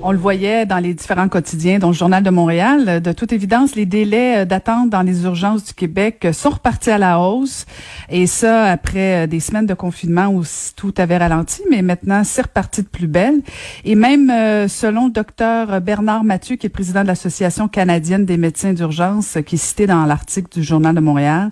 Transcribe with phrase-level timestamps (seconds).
[0.00, 3.02] On le voyait dans les différents quotidiens, dont le Journal de Montréal.
[3.02, 7.18] De toute évidence, les délais d'attente dans les urgences du Québec sont repartis à la
[7.18, 7.66] hausse.
[8.08, 10.44] Et ça, après des semaines de confinement où
[10.76, 13.40] tout avait ralenti, mais maintenant, c'est reparti de plus belle.
[13.84, 18.36] Et même euh, selon le docteur Bernard Mathieu, qui est président de l'Association canadienne des
[18.36, 21.50] médecins d'urgence, qui est cité dans l'article du Journal de Montréal,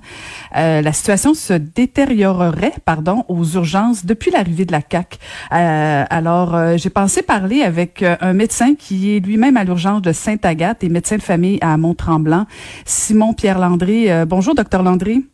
[0.57, 5.19] euh, la situation se détériorerait, pardon, aux urgences depuis l'arrivée de la CAC.
[5.53, 10.85] Euh, alors, j'ai pensé parler avec un médecin qui est lui-même à l'urgence de Sainte-Agathe
[10.85, 12.47] et médecin de famille à Mont-Tremblant,
[12.85, 14.11] Simon Pierre Landry.
[14.11, 15.25] Euh, bonjour, docteur Landry.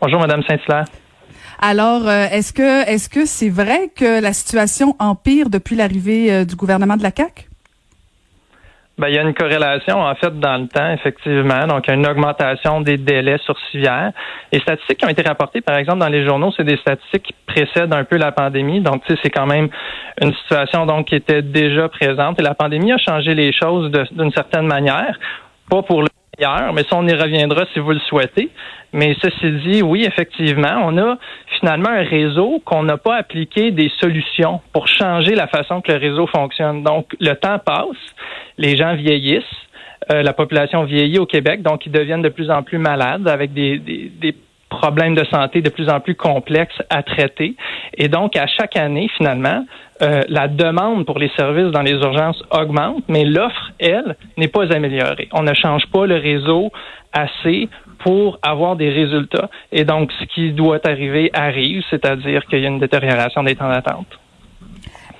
[0.00, 0.86] Bonjour, Madame Saint-Hilaire.
[1.60, 6.44] Alors, euh, est-ce que est-ce que c'est vrai que la situation empire depuis l'arrivée euh,
[6.44, 7.48] du gouvernement de la CAQ?
[8.98, 11.66] Ben, il y a une corrélation, en fait, dans le temps, effectivement.
[11.66, 14.12] Donc, une augmentation des délais sur civière.
[14.50, 17.34] Les statistiques qui ont été rapportées, par exemple, dans les journaux, c'est des statistiques qui
[17.46, 18.80] précèdent un peu la pandémie.
[18.80, 19.68] Donc, tu sais, c'est quand même
[20.20, 22.38] une situation, donc, qui était déjà présente.
[22.40, 25.18] Et la pandémie a changé les choses d'une certaine manière.
[25.70, 28.50] Pas pour le meilleur, mais ça, on y reviendra si vous le souhaitez.
[28.92, 31.18] Mais ceci dit, oui, effectivement, on a
[31.58, 35.98] finalement un réseau qu'on n'a pas appliqué des solutions pour changer la façon que le
[35.98, 36.82] réseau fonctionne.
[36.82, 37.96] Donc, le temps passe
[38.58, 39.44] les gens vieillissent.
[40.12, 43.52] Euh, la population vieillit au Québec, donc ils deviennent de plus en plus malades avec
[43.52, 44.36] des, des, des
[44.68, 47.56] problèmes de santé de plus en plus complexes à traiter.
[47.94, 49.64] Et donc, à chaque année, finalement,
[50.02, 54.72] euh, la demande pour les services dans les urgences augmente, mais l'offre, elle, n'est pas
[54.72, 55.28] améliorée.
[55.32, 56.70] On ne change pas le réseau
[57.12, 57.68] assez
[58.00, 59.48] pour avoir des résultats.
[59.72, 63.70] Et donc, ce qui doit arriver arrive, c'est-à-dire qu'il y a une détérioration des temps
[63.70, 64.06] d'attente.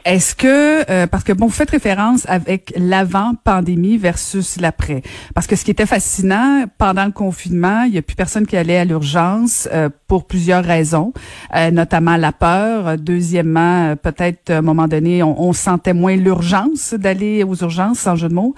[0.07, 5.03] Est-ce que, euh, parce que bon, vous faites référence avec l'avant-pandémie versus l'après.
[5.35, 8.57] Parce que ce qui était fascinant, pendant le confinement, il y a plus personne qui
[8.57, 11.13] allait à l'urgence euh, pour plusieurs raisons,
[11.57, 12.99] euh, notamment la peur.
[12.99, 18.29] Deuxièmement, peut-être à un moment donné, on, sentait moins l'urgence d'aller aux urgences, sans jeu
[18.29, 18.55] de mots.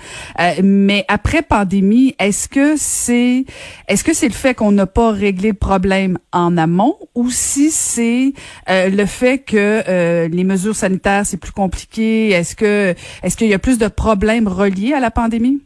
[0.62, 3.46] mais après pandémie, est-ce que c'est,
[3.86, 7.70] est-ce que c'est le fait qu'on n'a pas réglé le problème en amont ou si
[7.70, 8.34] c'est
[8.68, 12.30] le fait que les mesures sanitaires, plus compliqué?
[12.30, 15.60] Est-ce que est-ce qu'il y a plus de problèmes reliés à la pandémie?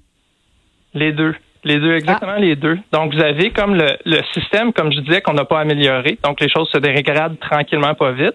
[0.95, 1.35] Les deux.
[1.65, 2.77] Les deux, exactement les deux.
[2.93, 6.19] Donc, vous avez comme le, système, comme je disais, qu'on n'a pas amélioré.
[6.25, 8.35] Donc, les choses se dégradent tranquillement, pas vite.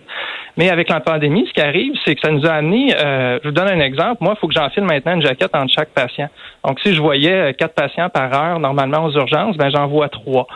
[0.56, 3.50] Mais avec la pandémie, ce qui arrive, c'est que ça nous a amené, euh, je
[3.50, 4.18] vous donne un exemple.
[4.22, 6.30] Moi, il faut que j'enfile maintenant une jaquette entre chaque patient.
[6.66, 10.08] Donc, si je voyais euh, quatre patients par heure, normalement aux urgences, ben j'en vois
[10.08, 10.48] trois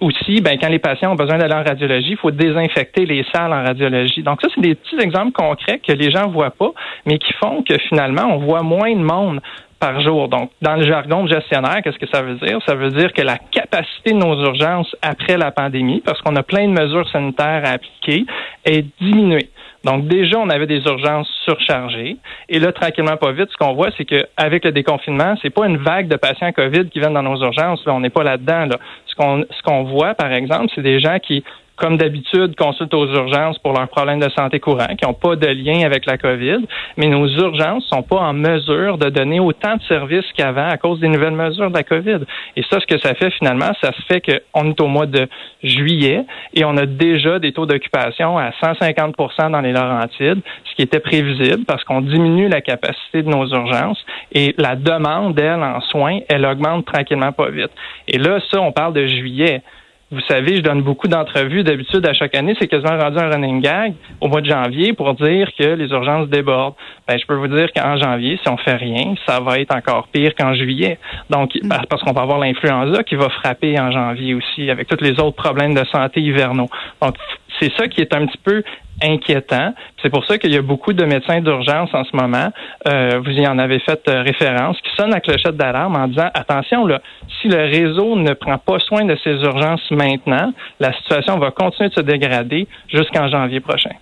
[0.00, 3.52] aussi, ben, quand les patients ont besoin d'aller en radiologie, il faut désinfecter les salles
[3.52, 4.22] en radiologie.
[4.22, 6.72] Donc ça, c'est des petits exemples concrets que les gens voient pas,
[7.06, 9.40] mais qui font que finalement, on voit moins de monde
[9.80, 10.28] par jour.
[10.28, 12.58] Donc, dans le jargon de gestionnaire, qu'est-ce que ça veut dire?
[12.66, 16.42] Ça veut dire que la capacité de nos urgences après la pandémie, parce qu'on a
[16.42, 18.26] plein de mesures sanitaires à appliquer,
[18.66, 19.48] est diminuée.
[19.82, 22.18] Donc déjà, on avait des urgences surchargées.
[22.50, 25.78] Et là, tranquillement, pas vite, ce qu'on voit, c'est qu'avec le déconfinement, c'est pas une
[25.78, 27.84] vague de patients COVID qui viennent dans nos urgences.
[27.86, 28.66] Là, on n'est pas là-dedans.
[28.66, 28.76] Là.
[29.06, 31.42] Ce qu'on ce qu'on voit, par exemple, c'est des gens qui
[31.80, 35.46] comme d'habitude, consultent aux urgences pour leurs problèmes de santé courants, qui n'ont pas de
[35.46, 39.82] lien avec la COVID, mais nos urgences sont pas en mesure de donner autant de
[39.82, 42.18] services qu'avant à cause des nouvelles mesures de la COVID.
[42.56, 45.26] Et ça, ce que ça fait finalement, ça se fait qu'on est au mois de
[45.62, 46.24] juillet
[46.54, 51.00] et on a déjà des taux d'occupation à 150% dans les Laurentides, ce qui était
[51.00, 56.20] prévisible parce qu'on diminue la capacité de nos urgences et la demande, elle, en soins,
[56.28, 57.70] elle augmente tranquillement pas vite.
[58.06, 59.62] Et là, ça, on parle de juillet.
[60.12, 62.56] Vous savez, je donne beaucoup d'entrevues d'habitude à chaque année.
[62.58, 66.28] C'est quasiment rendu un running gag au mois de janvier pour dire que les urgences
[66.28, 66.74] débordent.
[67.06, 70.08] Ben, je peux vous dire qu'en janvier, si on fait rien, ça va être encore
[70.08, 70.98] pire qu'en juillet.
[71.30, 71.68] Donc, mm.
[71.88, 75.36] parce qu'on va avoir l'influenza qui va frapper en janvier aussi, avec tous les autres
[75.36, 76.68] problèmes de santé hivernaux.
[77.00, 77.14] Donc,
[77.60, 78.62] c'est ça qui est un petit peu
[79.02, 79.74] inquiétant.
[80.02, 82.50] C'est pour ça qu'il y a beaucoup de médecins d'urgence en ce moment,
[82.86, 86.28] euh, vous y en avez fait euh, référence, qui sonnent la clochette d'alarme en disant
[86.34, 87.00] attention là,
[87.40, 91.88] si le réseau ne prend pas soin de ces urgences maintenant, la situation va continuer
[91.88, 93.94] de se dégrader jusqu'en janvier prochain.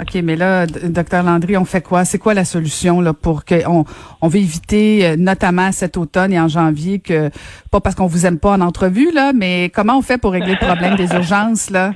[0.00, 2.04] OK, mais là, docteur Landry, on fait quoi?
[2.04, 3.84] C'est quoi la solution là pour que on,
[4.20, 7.30] on veut éviter, euh, notamment cet automne et en janvier, que
[7.70, 10.56] pas parce qu'on vous aime pas en entrevue, là, mais comment on fait pour régler
[10.60, 11.92] le problème des urgences, là?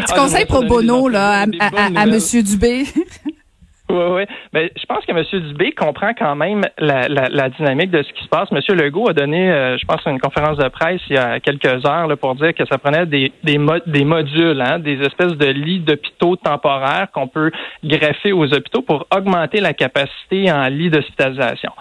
[0.00, 2.06] Un petit Ah, conseil pro bono, là, à, à-.
[2.06, 2.84] Monsieur Dubé.
[3.92, 4.22] Oui, oui.
[4.52, 5.24] Mais je pense que M.
[5.48, 8.48] Dubé comprend quand même la, la, la dynamique de ce qui se passe.
[8.52, 8.60] M.
[8.76, 12.06] Legault a donné, euh, je pense, une conférence de presse il y a quelques heures
[12.06, 15.46] là, pour dire que ça prenait des, des, mo- des modules, hein, des espèces de
[15.46, 17.50] lits d'hôpitaux temporaires qu'on peut
[17.82, 21.72] greffer aux hôpitaux pour augmenter la capacité en lits d'hospitalisation.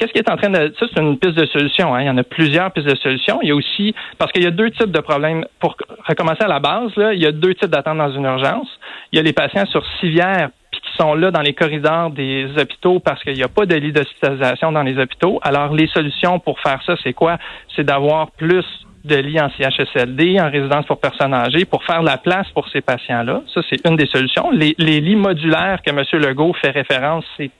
[0.00, 0.72] Qu'est-ce qui est en train de...
[0.78, 1.94] Ça, c'est une piste de solution.
[1.94, 2.00] Hein.
[2.00, 3.40] Il y en a plusieurs pistes de solution.
[3.42, 3.94] Il y a aussi...
[4.16, 5.44] Parce qu'il y a deux types de problèmes.
[5.58, 5.76] Pour
[6.08, 8.68] recommencer à la base, là, il y a deux types d'attentes dans une urgence.
[9.12, 12.98] Il y a les patients sur civière qui sont là dans les corridors des hôpitaux
[12.98, 15.38] parce qu'il n'y a pas de lit d'hospitalisation dans les hôpitaux.
[15.42, 17.36] Alors, les solutions pour faire ça, c'est quoi?
[17.76, 18.64] C'est d'avoir plus
[19.04, 22.80] de lits en CHSLD, en résidence pour personnes âgées, pour faire la place pour ces
[22.80, 23.42] patients-là.
[23.52, 24.50] Ça, c'est une des solutions.
[24.50, 26.02] Les, les lits modulaires que M.
[26.22, 27.50] Legault fait référence, c'est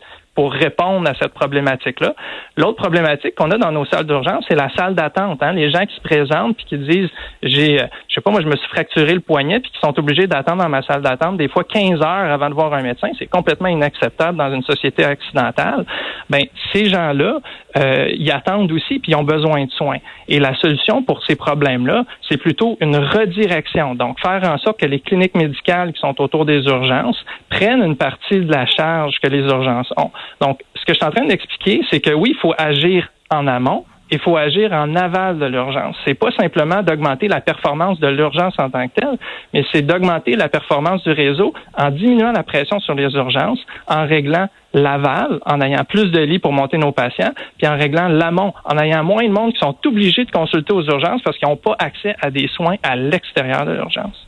[0.41, 2.15] pour répondre à cette problématique-là.
[2.57, 5.43] L'autre problématique qu'on a dans nos salles d'urgence, c'est la salle d'attente.
[5.43, 5.53] Hein?
[5.53, 7.11] Les gens qui se présentent puis qui disent,
[7.43, 9.93] j'ai, euh, je sais pas, moi, je me suis fracturé le poignet puis qui sont
[9.99, 13.09] obligés d'attendre dans ma salle d'attente des fois 15 heures avant de voir un médecin,
[13.19, 15.85] c'est complètement inacceptable dans une société occidentale.
[16.31, 17.41] Ben, ces gens-là,
[17.77, 19.99] euh, ils attendent aussi puis ils ont besoin de soins.
[20.27, 23.95] Et la solution pour ces problèmes-là, c'est plutôt une redirection.
[23.95, 27.97] Donc, faire en sorte que les cliniques médicales qui sont autour des urgences prennent une
[27.97, 30.11] partie de la charge que les urgences ont.
[30.41, 33.47] Donc, ce que je suis en train d'expliquer, c'est que oui, il faut agir en
[33.47, 35.97] amont, il faut agir en aval de l'urgence.
[36.05, 39.19] C'est pas simplement d'augmenter la performance de l'urgence en tant que telle,
[39.55, 44.07] mais c'est d'augmenter la performance du réseau en diminuant la pression sur les urgences, en
[44.07, 48.53] réglant l'aval, en ayant plus de lits pour monter nos patients, puis en réglant l'amont,
[48.65, 51.57] en ayant moins de monde qui sont obligés de consulter aux urgences parce qu'ils n'ont
[51.57, 54.27] pas accès à des soins à l'extérieur de l'urgence.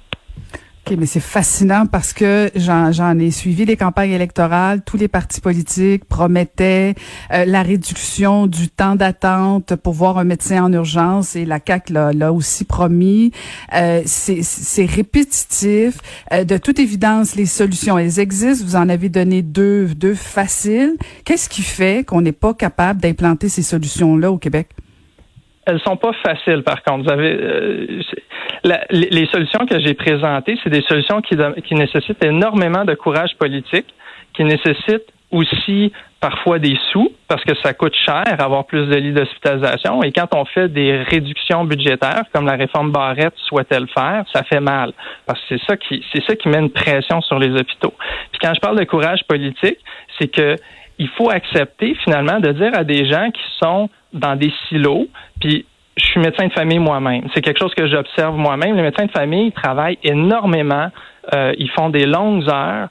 [0.84, 4.82] OK, mais c'est fascinant parce que j'en, ai suivi les campagnes électorales.
[4.84, 6.94] Tous les partis politiques promettaient
[7.32, 11.92] euh, la réduction du temps d'attente pour voir un médecin en urgence et la CAQ
[11.92, 13.30] l'a, aussi promis.
[13.76, 15.98] Euh, c'est, répétitif.
[16.32, 18.64] Euh, de toute évidence, les solutions, elles existent.
[18.64, 20.96] Vous en avez donné deux, deux faciles.
[21.24, 24.70] Qu'est-ce qui fait qu'on n'est pas capable d'implanter ces solutions-là au Québec?
[25.64, 27.04] Elles sont pas faciles, par contre.
[27.04, 28.02] Vous avez euh,
[28.64, 33.86] les, solutions que j'ai présentées, c'est des solutions qui nécessitent énormément de courage politique,
[34.34, 39.12] qui nécessitent aussi parfois des sous parce que ça coûte cher avoir plus de lits
[39.12, 44.24] d'hospitalisation et quand on fait des réductions budgétaires comme la réforme Barrette souhaitait le faire,
[44.32, 44.92] ça fait mal
[45.26, 47.94] parce que c'est ça qui c'est ça qui met une pression sur les hôpitaux.
[48.30, 49.78] Puis quand je parle de courage politique,
[50.20, 50.56] c'est que
[50.98, 55.08] il faut accepter finalement de dire à des gens qui sont dans des silos,
[55.40, 55.64] puis
[55.96, 57.28] je suis médecin de famille moi-même.
[57.34, 58.76] C'est quelque chose que j'observe moi-même.
[58.76, 60.88] Les médecins de famille travaillent énormément,
[61.34, 62.88] euh, ils font des longues heures,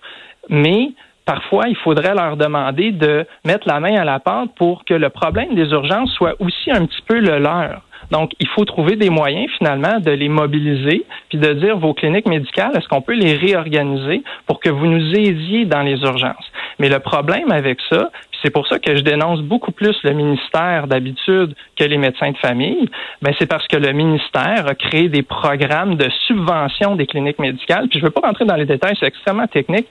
[0.50, 0.92] mais
[1.25, 5.09] parfois, il faudrait leur demander de mettre la main à la pâte pour que le
[5.09, 7.81] problème des urgences soit aussi un petit peu le leur.
[8.12, 12.27] Donc, il faut trouver des moyens finalement de les mobiliser, puis de dire vos cliniques
[12.27, 16.51] médicales, est-ce qu'on peut les réorganiser pour que vous nous aidiez dans les urgences?
[16.80, 18.09] Mais le problème avec ça,
[18.43, 22.38] c'est pour ça que je dénonce beaucoup plus le ministère d'habitude que les médecins de
[22.38, 22.89] famille,
[23.21, 27.88] ben c'est parce que le ministère a créé des programmes de subvention des cliniques médicales.
[27.88, 29.88] Puis je ne veux pas rentrer dans les détails, c'est extrêmement technique,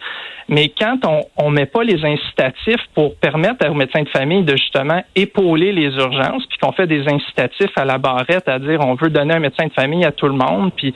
[0.48, 0.98] mais quand
[1.36, 5.72] on ne met pas les incitatifs pour permettre aux médecins de famille de justement épauler
[5.72, 9.34] les urgences, puis qu'on fait des incitatifs à la barrette à dire on veut donner
[9.34, 10.92] un médecin de famille à tout le monde, puis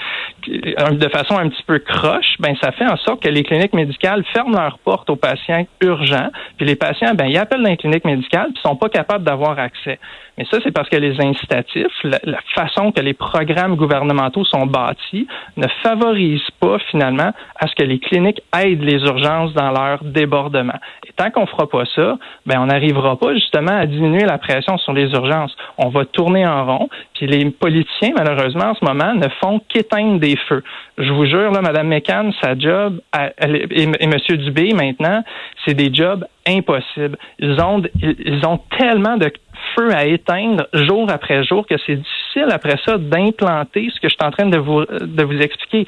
[0.49, 3.75] euh, de façon un petit peu croche, ben ça fait en sorte que les cliniques
[3.75, 7.77] médicales ferment leurs portes aux patients urgents, puis les patients, ben ils appellent dans les
[7.77, 9.99] cliniques médicales, puis sont pas capables d'avoir accès.
[10.37, 12.19] Mais ça, c'est parce que les incitatifs, la,
[12.55, 18.01] façon que les programmes gouvernementaux sont bâtis, ne favorisent pas finalement à ce que les
[18.01, 20.79] cliniques aident les urgences dans leur débordement.
[21.07, 24.77] Et tant qu'on fera pas ça, ben on n'arrivera pas justement à diminuer la pression
[24.79, 25.55] sur les urgences.
[25.79, 30.19] On va tourner en rond, puis les politiciens, malheureusement, en ce moment, ne font qu'éteindre
[30.19, 30.65] des feux.
[30.99, 34.15] Je vous jure, là, Mme McCann, sa job, et, et M.
[34.31, 35.23] Dubé, maintenant,
[35.65, 37.19] c'est des jobs impossibles.
[37.39, 39.33] Ils ont, ils ont tellement de
[39.77, 44.15] feu à éteindre jour après jour que c'est difficile après ça d'implanter ce que je
[44.15, 45.87] suis en train de vous, de vous expliquer.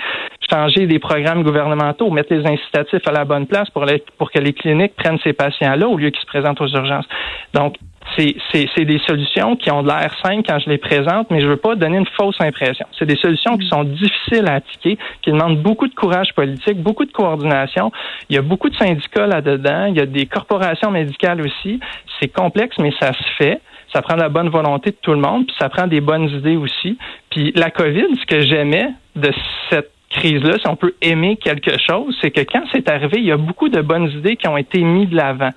[0.48, 3.84] Changer des programmes gouvernementaux, mettre les incitatifs à la bonne place pour,
[4.18, 7.06] pour que les cliniques prennent ces patients-là au lieu qu'ils se présentent aux urgences.
[7.52, 7.76] Donc,
[8.16, 11.56] c'est des solutions qui ont de l'air simples quand je les présente, mais je veux
[11.56, 12.86] pas donner une fausse impression.
[12.98, 17.04] C'est des solutions qui sont difficiles à appliquer, qui demandent beaucoup de courage politique, beaucoup
[17.04, 17.92] de coordination.
[18.28, 21.80] Il y a beaucoup de syndicats là-dedans, il y a des corporations médicales aussi.
[22.20, 23.60] C'est complexe, mais ça se fait.
[23.92, 26.56] Ça prend la bonne volonté de tout le monde, puis ça prend des bonnes idées
[26.56, 26.98] aussi.
[27.30, 29.30] Puis la COVID, ce que j'aimais de
[29.70, 33.32] cette crise-là, si on peut aimer quelque chose, c'est que quand c'est arrivé, il y
[33.32, 35.52] a beaucoup de bonnes idées qui ont été mises de l'avant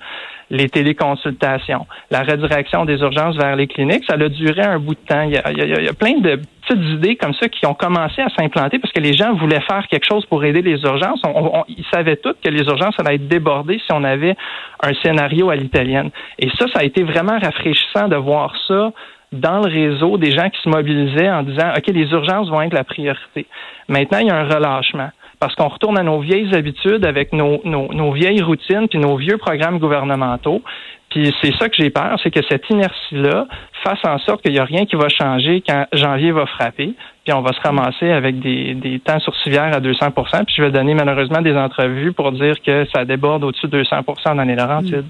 [0.50, 5.00] les téléconsultations, la redirection des urgences vers les cliniques, ça a duré un bout de
[5.06, 5.22] temps.
[5.22, 8.92] Il y a, plein de petites idées comme ça qui ont commencé à s'implanter parce
[8.92, 11.22] que les gens voulaient faire quelque chose pour aider les urgences.
[11.68, 14.36] ils savaient tous que les urgences allaient être débordées si on avait
[14.82, 16.10] un scénario à l'italienne.
[16.38, 18.92] Et ça, ça a été vraiment rafraîchissant de voir ça
[19.32, 22.74] dans le réseau des gens qui se mobilisaient en disant, OK, les urgences vont être
[22.74, 23.46] la priorité.
[23.88, 25.10] Maintenant, il y a un relâchement
[25.40, 29.38] parce qu'on retourne à nos vieilles habitudes avec nos, nos, vieilles routines puis nos vieux
[29.38, 30.62] programmes gouvernementaux.
[31.08, 33.46] Puis c'est ça que j'ai peur, c'est que cette inertie-là
[33.82, 36.94] fasse en sorte qu'il n'y a rien qui va changer quand janvier va frapper,
[37.24, 40.62] puis on va se ramasser avec des, des temps sur civière à 200% Puis je
[40.62, 44.54] vais donner malheureusement des entrevues pour dire que ça déborde au-dessus de 200% dans les
[44.54, 45.06] Laurentides.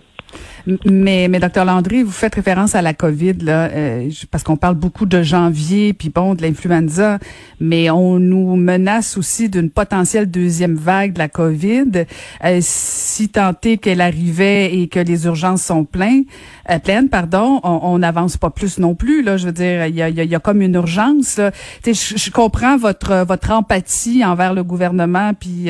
[0.85, 4.75] Mais, mais docteur Landry, vous faites référence à la COVID là, euh, parce qu'on parle
[4.75, 7.19] beaucoup de janvier, puis bon, de l'influenza,
[7.61, 12.05] mais on nous menace aussi d'une potentielle deuxième vague de la COVID.
[12.45, 13.31] Euh, si
[13.65, 16.25] est qu'elle arrivait et que les urgences sont pleines,
[16.69, 19.23] euh, pleines, pardon, on n'avance pas plus non plus.
[19.23, 21.39] Là, je veux dire, il y a, y a, comme une urgence.
[21.39, 21.51] Là.
[21.85, 25.69] Je, je comprends votre votre empathie envers le gouvernement, puis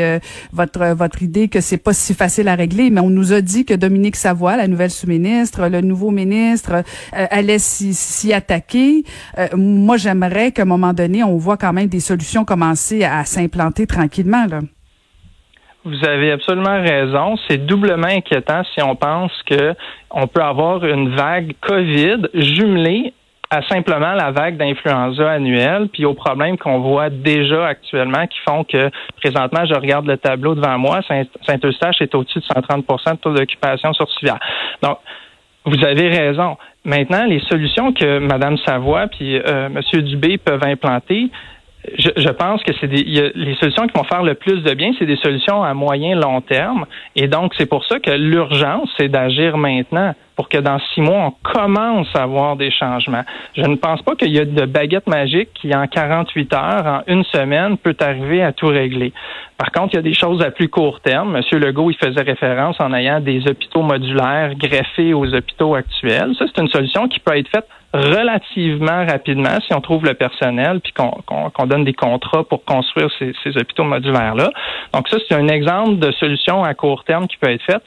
[0.53, 3.65] votre votre idée que c'est pas si facile à régler, mais on nous a dit
[3.65, 9.05] que Dominique Savoie, la nouvelle sous-ministre, le nouveau ministre euh, allait s'y attaquer.
[9.39, 13.25] Euh, moi, j'aimerais qu'à un moment donné, on voit quand même des solutions commencer à
[13.25, 14.47] s'implanter tranquillement.
[15.85, 17.37] Vous avez absolument raison.
[17.49, 19.75] C'est doublement inquiétant si on pense que
[20.11, 23.15] on peut avoir une vague COVID jumelée
[23.51, 28.63] à simplement la vague d'influenza annuelle, puis aux problèmes qu'on voit déjà actuellement qui font
[28.63, 28.91] que
[29.21, 31.01] présentement, je regarde le tableau devant moi,
[31.47, 34.39] Saint-Eustache est au-dessus de 130% de taux d'occupation sur civière.
[34.83, 34.99] Donc,
[35.65, 36.57] vous avez raison.
[36.85, 40.03] Maintenant, les solutions que Mme Savoie puis euh, M.
[40.03, 41.29] Dubé peuvent implanter,
[41.99, 45.07] je, je, pense que c'est les solutions qui vont faire le plus de bien, c'est
[45.07, 46.87] des solutions à moyen long terme.
[47.17, 51.27] Et donc, c'est pour ça que l'urgence, c'est d'agir maintenant pour que dans six mois,
[51.27, 53.25] on commence à voir des changements.
[53.55, 57.03] Je ne pense pas qu'il y a de baguette magique qui, en 48 heures, en
[57.09, 59.13] une semaine, peut arriver à tout régler.
[59.59, 61.33] Par contre, il y a des choses à plus court terme.
[61.33, 66.35] Monsieur Legault, il faisait référence en ayant des hôpitaux modulaires greffés aux hôpitaux actuels.
[66.39, 70.81] Ça, c'est une solution qui peut être faite relativement rapidement si on trouve le personnel
[70.81, 74.51] puis qu'on donne des contrats pour construire ces, ces hôpitaux modulaires-là.
[74.95, 77.83] Donc ça, c'est un exemple de solution à court terme qui peut être faite.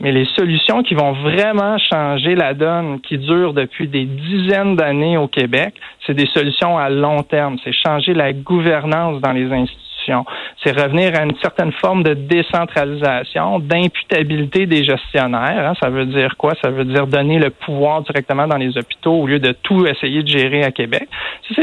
[0.00, 5.18] Mais les solutions qui vont vraiment changer la donne, qui durent depuis des dizaines d'années
[5.18, 5.74] au Québec,
[6.06, 7.58] c'est des solutions à long terme.
[7.62, 9.89] C'est changer la gouvernance dans les institutions
[10.62, 15.70] c'est revenir à une certaine forme de décentralisation, d'imputabilité des gestionnaires.
[15.70, 15.74] Hein.
[15.82, 16.54] Ça veut dire quoi?
[16.62, 20.22] Ça veut dire donner le pouvoir directement dans les hôpitaux au lieu de tout essayer
[20.22, 21.08] de gérer à Québec.
[21.48, 21.62] Ça,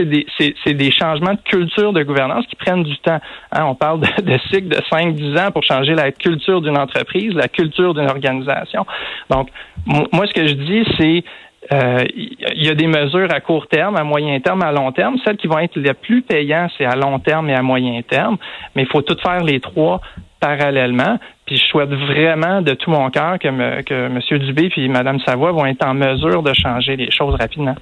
[0.65, 3.19] c'est des, changements de culture de gouvernance qui prennent du temps.
[3.51, 3.65] Hein.
[3.65, 7.47] On parle de, de cycle de 5-10 ans pour changer la culture d'une entreprise, la
[7.47, 8.85] culture d'une organisation.
[9.29, 9.49] Donc,
[9.85, 11.23] moi, ce que je dis, c'est
[11.71, 15.17] euh, il y a des mesures à court terme, à moyen terme, à long terme.
[15.25, 18.37] Celles qui vont être les plus payantes, c'est à long terme et à moyen terme.
[18.75, 20.01] Mais il faut tout faire les trois
[20.39, 21.17] parallèlement.
[21.45, 24.39] Puis je souhaite vraiment de tout mon cœur que, M.
[24.39, 27.75] Dubé et Mme Savoie vont être en mesure de changer les choses rapidement.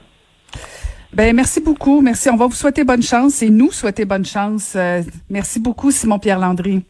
[1.14, 2.30] Ben merci beaucoup, merci.
[2.30, 4.76] On va vous souhaiter bonne chance et nous souhaiter bonne chance.
[4.76, 6.84] Euh, merci beaucoup, Simon Pierre Landry.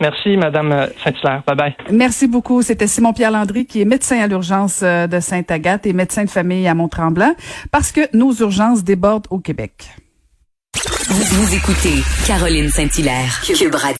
[0.00, 1.42] Merci, Madame Saint-Hilaire.
[1.46, 1.76] Bye bye.
[1.90, 2.62] Merci beaucoup.
[2.62, 6.68] C'était Simon-Pierre Landry, qui est médecin à l'urgence euh, de Sainte-Agathe et médecin de famille
[6.68, 7.34] à Mont-Tremblant,
[7.72, 9.90] parce que nos urgences débordent au Québec.
[11.10, 13.74] Vous, écoutez Caroline Saint-Hilaire, Cube